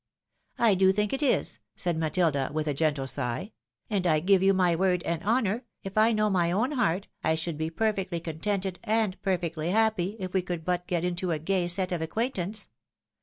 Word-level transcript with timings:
"I 0.57 0.73
do 0.73 0.91
think 0.91 1.13
it 1.13 1.21
is,'' 1.21 1.59
said 1.75 1.95
Matilda, 1.95 2.49
with 2.51 2.65
a 2.67 2.73
gentle 2.73 3.05
sigh;" 3.05 3.51
and 3.91 4.07
I 4.07 4.19
give 4.19 4.41
you 4.41 4.51
my 4.51 4.75
word 4.75 5.03
and 5.03 5.21
honour 5.21 5.57
that, 5.57 5.65
if 5.83 5.95
I 5.95 6.11
know 6.11 6.27
my 6.27 6.51
own 6.51 6.71
heart, 6.71 7.07
I 7.23 7.35
should 7.35 7.55
be 7.55 7.69
perfectly 7.69 8.19
contented 8.19 8.79
and 8.83 9.21
perfectly 9.21 9.69
happy, 9.69 10.15
if 10.17 10.33
we 10.33 10.41
could 10.41 10.65
but 10.65 10.87
get 10.87 11.03
into 11.05 11.29
a 11.29 11.37
gay 11.37 11.67
set 11.67 11.91
of 11.91 12.01
acquaintance. 12.01 12.67